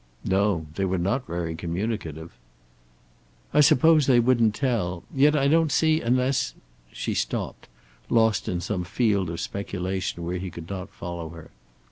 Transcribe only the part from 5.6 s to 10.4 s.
see, unless" She stopped, lost in some field of speculation where